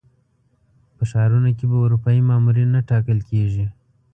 [0.95, 3.65] په ښارونو کې به اروپایي مامورین نه ټاکل کېږي.